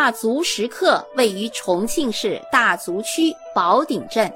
[0.00, 4.32] 大足石刻位于重庆市大足区宝顶镇，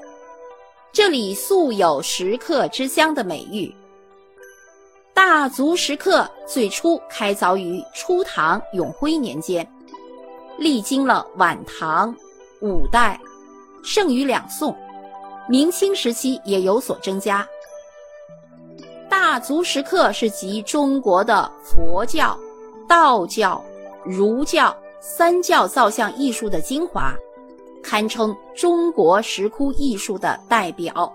[0.93, 3.73] 这里素有“石刻之乡”的美誉。
[5.11, 9.67] 大足石刻最初开凿于初唐永徽年间，
[10.59, 12.15] 历经了晚唐、
[12.61, 13.19] 五代，
[13.83, 14.77] 盛于两宋，
[15.49, 17.43] 明清时期也有所增加。
[19.09, 22.39] 大足石刻是集中国的佛教、
[22.87, 23.59] 道教、
[24.03, 24.77] 儒教
[25.07, 27.13] 三教造像艺术的精华，
[27.83, 31.13] 堪称中国石窟艺术的代表。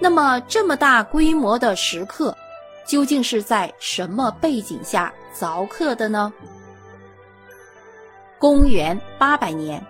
[0.00, 2.36] 那么，这么大规模的石刻，
[2.84, 6.32] 究竟是在什么背景下凿刻的呢？
[8.36, 9.80] 公元八百年，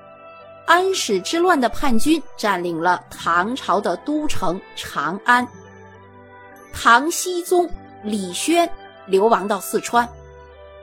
[0.67, 5.49] 安史之乱的叛军占领了唐朝的都城长安。
[6.75, 7.67] 唐僖宗
[8.03, 8.71] 李轩
[9.07, 10.07] 流亡到四川，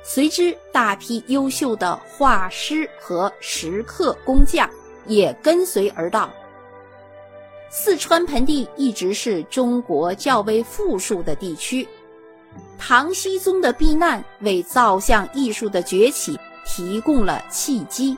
[0.07, 4.69] 随之大批优秀的画师和石刻工匠
[5.07, 6.29] 也跟随而到。
[7.71, 11.85] 四川盆地一直是中国较为富庶的地区，
[12.77, 18.15] 唐僖宗的避难为造像艺术的崛起提供了契机。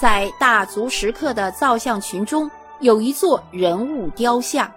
[0.00, 4.72] 在大足石刻的造像群中，有一座人物雕像。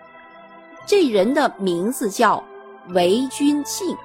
[0.86, 2.44] 这人的名字叫
[2.89, 3.95] 韦君庆，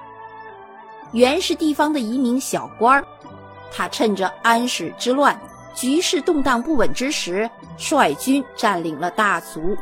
[1.11, 3.05] 原是地方的一名小官儿。
[3.71, 5.39] 他趁着安史之乱
[5.75, 9.77] 局势动荡不稳之时，率军占领了大足。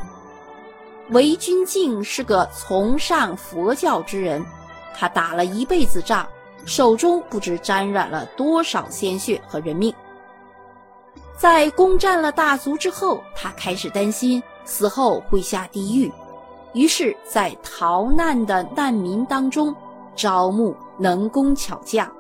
[1.10, 4.46] 韦君敬是个崇尚佛教之人，
[4.94, 6.28] 他打了一辈子仗，
[6.66, 9.94] 手中不知沾染了多少鲜血和人命。
[11.38, 16.12] 在攻占了大足之后，他开始担心死后会下地狱。
[16.74, 19.74] 于是，在逃难的难民当中，
[20.16, 22.12] 招募能工巧匠，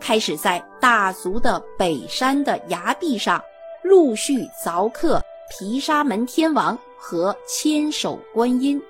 [0.00, 3.42] 开始在大足的北山的崖壁上
[3.82, 8.82] 陆续凿刻毗沙门天王和千手观音。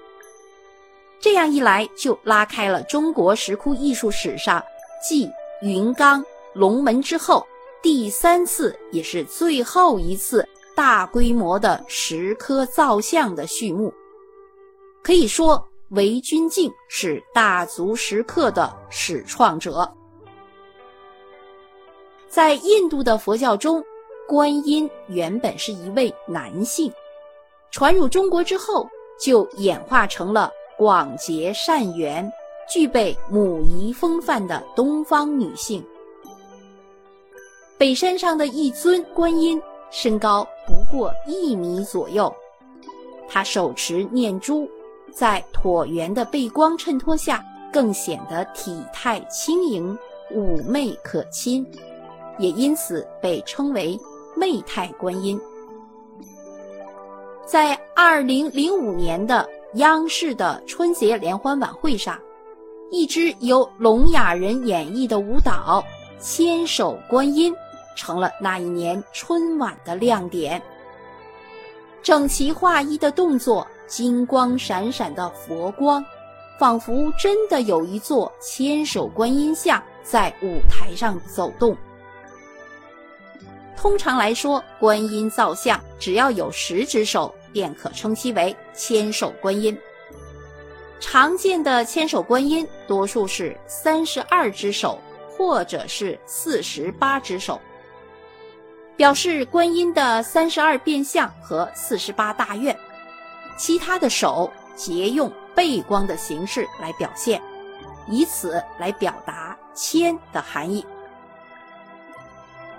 [1.20, 4.62] 这样一来，就拉开了中国石窟艺术史上
[5.02, 5.30] 继
[5.60, 7.46] 云冈、龙门之后
[7.80, 13.92] 第三次，也是最后一次大规模的石刻造像的序幕。
[15.02, 19.86] 可以说，韦君敬是大足石刻的始创者。
[22.30, 23.84] 在印度的佛教中，
[24.26, 26.90] 观音原本是一位男性，
[27.70, 28.88] 传入中国之后，
[29.20, 32.26] 就演化成了广结善缘、
[32.66, 35.84] 具备母仪风范的东方女性。
[37.76, 39.60] 北山上的一尊观音，
[39.90, 42.34] 身高不过一米左右，
[43.28, 44.66] 她手持念珠。
[45.12, 49.96] 在椭圆的背光衬托下，更显得体态轻盈、
[50.34, 51.66] 妩媚可亲，
[52.38, 53.98] 也因此被称为
[54.34, 55.38] “媚态观音”。
[57.44, 62.18] 在二零零五年的央视的春节联欢晚会上，
[62.90, 65.84] 一支由聋哑人演绎的舞蹈
[66.24, 67.52] 《千手观音》
[67.94, 70.60] 成了那一年春晚的亮点。
[72.02, 73.66] 整齐划一的动作。
[73.92, 76.02] 金光闪闪的佛光，
[76.58, 81.76] 仿佛真的有一座千手观音像在舞台上走动。
[83.76, 89.78] 通常来说，观音造像只要有十只手，便可称其为千手观音。
[90.98, 94.98] 常见的千手观音多数是三十二只手，
[95.36, 97.60] 或者是四十八只手，
[98.96, 102.74] 表示观音的三十二变相和四十八大愿。
[103.56, 107.40] 其他的手皆用背光的形式来表现，
[108.08, 110.84] 以此来表达“千”的含义。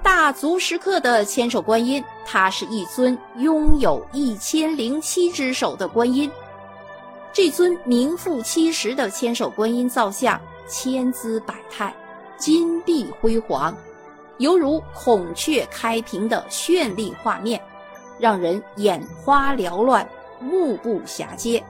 [0.02, 6.30] 大足石刻的千手观音，它是一尊拥有一千零七只手的观音。
[7.32, 11.94] 这尊名副其实的千手观音造像，千姿百态，
[12.38, 13.76] 金碧辉煌，
[14.40, 17.62] 犹如孔雀开屏的绚丽画面，
[18.20, 20.08] 让人眼花缭乱。
[20.44, 21.64] 目不暇接，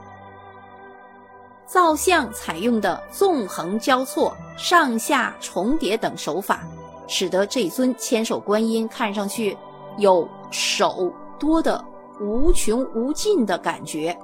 [1.66, 6.60] 造像采用的纵横交错、上下重叠等手法，
[7.06, 9.56] 使得这尊千手观音看上去
[9.98, 11.82] 有手多的
[12.20, 14.16] 无穷无尽的感觉。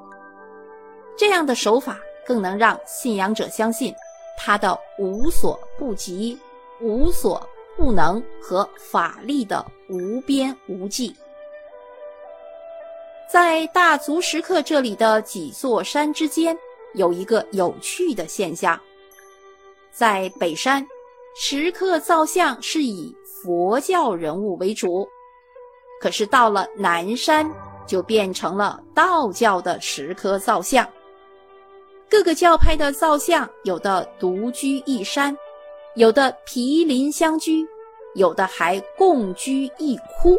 [1.16, 3.94] 这样的手法更能让信仰者相信
[4.38, 6.38] 他的无所不及、
[6.80, 7.46] 无所
[7.76, 11.14] 不能和法力的无边无际。
[13.30, 16.56] 在大足石刻这里的几座山之间，
[16.94, 18.78] 有一个有趣的现象：
[19.92, 20.84] 在北山，
[21.36, 25.08] 石刻造像是以佛教人物为主，
[26.00, 27.48] 可是到了南山，
[27.86, 30.84] 就变成了道教的石刻造像。
[32.08, 35.36] 各个教派的造像，有的独居一山，
[35.94, 37.64] 有的毗邻相居，
[38.16, 40.36] 有的还共居一窟。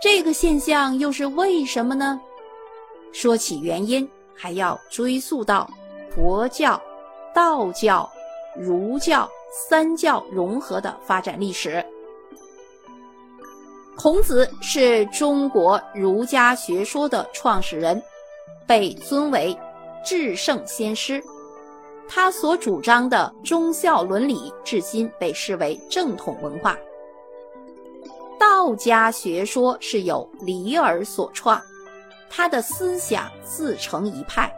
[0.00, 2.20] 这个现象又是为什么呢？
[3.12, 5.68] 说起原因，还要追溯到
[6.14, 6.80] 佛教、
[7.34, 8.08] 道教、
[8.54, 9.28] 儒教
[9.68, 11.84] 三教融合的发展历史。
[13.96, 18.00] 孔子是中国儒家学说的创始人，
[18.66, 19.56] 被尊为。
[20.04, 21.20] 至圣先师，
[22.08, 26.78] 他所主张的忠孝伦理，至今被视为正统文化。
[28.38, 31.60] 道家学说是由李耳所创，
[32.28, 34.52] 他的思想自成一派。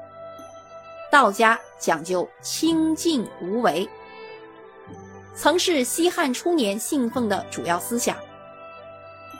[1.10, 3.88] 道家讲究清净无为，
[5.34, 8.16] 曾是西汉初年信奉的主要思想。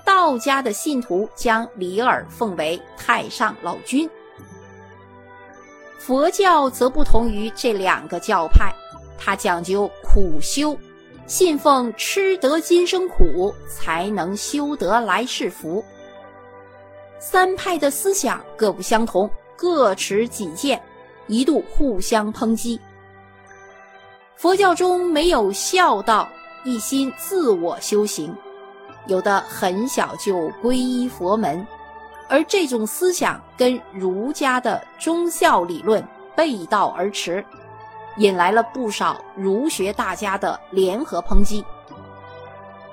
[0.04, 4.08] 道家的信徒将李耳奉为太上老君。
[5.98, 8.72] 佛教则不同于这两个教派，
[9.18, 10.74] 它讲究苦修，
[11.28, 15.84] 信奉吃得今生苦，才能修得来世福。
[17.18, 20.80] 三派的思想各不相同，各持己见，
[21.26, 22.80] 一度互相抨击。
[24.36, 26.26] 佛教中没有孝道，
[26.64, 28.34] 一心自我修行，
[29.06, 31.64] 有的很小就皈依佛门。
[32.26, 36.02] 而这种思想跟儒家的忠孝理论
[36.34, 37.44] 背道而驰，
[38.18, 41.64] 引来了不少儒学大家的联合抨击。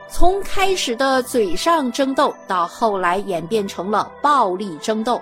[0.08, 5.22] 从开始的嘴上争斗，到后来演变成了暴力争斗，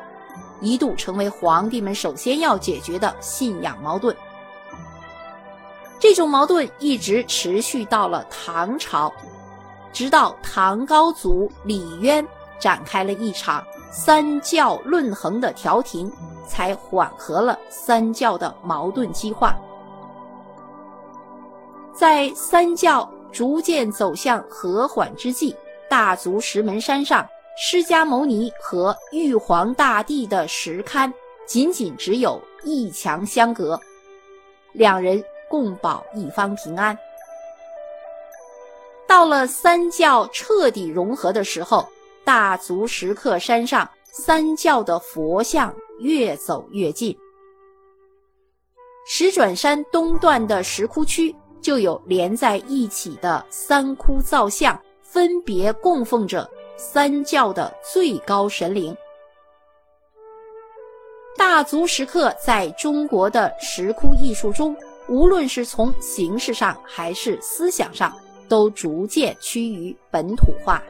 [0.62, 4.16] 一度成为皇帝们首先要解决的信仰矛盾。
[6.00, 9.12] 这种矛盾一直持续到了唐朝，
[9.94, 12.26] 直到唐高祖李渊
[12.60, 13.64] 展开了一场。
[13.96, 16.12] 三教论衡的调停，
[16.48, 19.56] 才缓和了三教的矛盾激化。
[21.94, 25.56] 在三教逐渐走向和缓之际，
[25.90, 31.12] 大足石门山上，释迦牟尼和玉皇大帝的石龛
[31.46, 33.80] 仅仅只有一墙相隔，
[34.72, 36.98] 两人共保一方平安。
[39.08, 41.88] 到了三教彻底融合的时候。
[42.26, 47.14] 大足石刻山上，三教的佛像越走越近。
[49.06, 58.96] 石转山东段的石窟区就有连在一起的三窟造像，分别供奉着三教的最高神灵。
[61.38, 64.76] 大足石刻在中国的石窟艺术中，
[65.08, 68.14] 无论是从形式上还是思想上，
[68.50, 70.84] 都逐渐趋于本土化。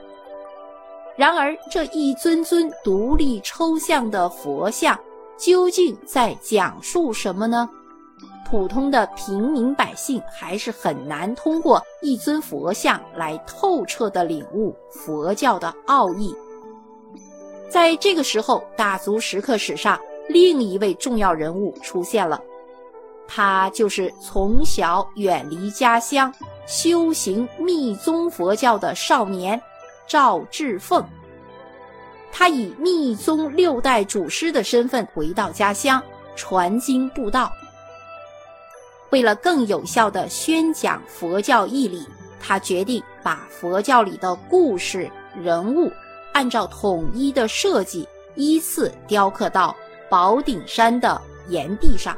[1.15, 4.99] 然而，这一尊尊独立抽象的佛像，
[5.37, 7.69] 究竟在讲述什么呢？
[8.53, 16.35] 普通的平民百姓还是很难通过一尊佛像来透彻的领悟佛教的奥义。
[17.67, 22.39] 在这个时候，大足石刻史上另一位重要人物出现了，
[23.27, 26.31] 他就是从小远离家乡
[26.67, 29.59] 修行密宗佛教的少年。
[30.05, 31.03] 赵志凤，
[32.31, 35.99] 他以密宗六代祖师的身份回到家乡
[36.35, 37.51] 传经布道。
[39.13, 42.03] 为了更有效地宣讲佛教义理，
[42.39, 45.07] 他决定把佛教里的故事
[45.39, 45.91] 人物
[46.33, 49.75] 按照统一的设计依次雕刻到
[50.09, 52.17] 宝顶山的岩壁上。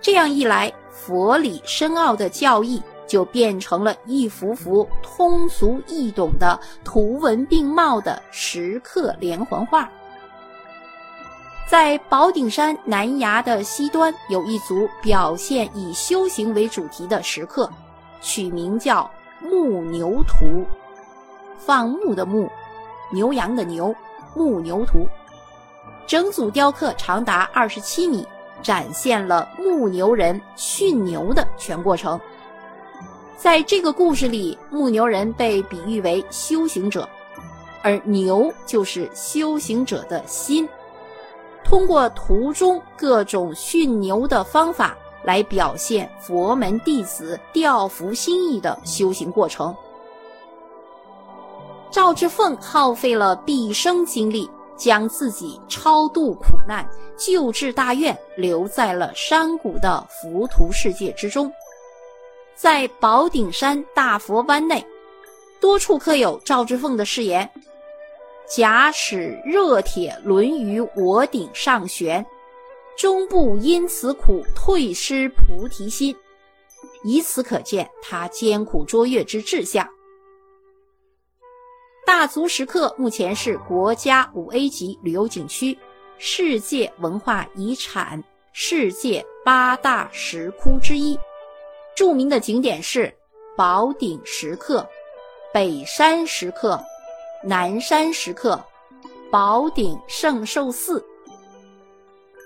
[0.00, 2.82] 这样一来，佛理深奥的教义。
[3.06, 9.86] 就变成了一幅幅通俗易懂的图文并茂的石刻连环画。
[11.66, 17.68] 在宝顶山南崖的西端，有一组表现以修行为主题的石刻，
[18.20, 20.62] 取名叫“牧牛图”，
[21.58, 22.50] 放牧的牧，
[23.10, 23.94] 牛羊的牛，
[24.36, 25.08] 牧牛图。
[26.06, 28.26] 整组雕刻长达二十七米，
[28.62, 32.20] 展现了牧牛人驯牛的全过程。
[33.38, 37.08] 在这个故事里，牧牛人被比喻为修行者，
[37.82, 40.68] 而牛就是修行者的心。
[41.64, 49.74] 通过图中各种驯牛的方法来表现佛门弟子调伏心意的修行过程。
[51.90, 56.84] 赵志凤耗费了毕生精力，将自己超度苦难、
[57.16, 61.50] 救治大愿留在了山谷的浮屠世界之中。
[62.56, 64.84] 在宝顶山大佛湾内，
[65.60, 67.48] 多处刻有赵之凤的誓言
[68.46, 72.24] ：“假使热铁轮于我顶上悬，
[72.96, 76.14] 终不因此苦退失菩提心。”
[77.04, 79.86] 以此可见他艰苦卓越之志向。
[82.06, 85.78] 大足石刻目前是国家五 A 级旅游景区、
[86.16, 88.22] 世界文化遗产、
[88.52, 91.18] 世界八大石窟之一。
[91.94, 93.14] 著名的景点是
[93.56, 94.86] 宝顶石刻、
[95.52, 96.82] 北山石刻、
[97.46, 98.58] 南山石刻、
[99.30, 101.04] 宝鼎圣寿寺。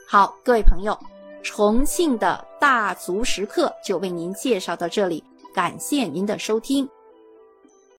[0.08, 0.98] 好，各位朋友，
[1.40, 5.22] 重庆的大足石刻就为您介绍到这里，
[5.54, 6.88] 感谢您的收听。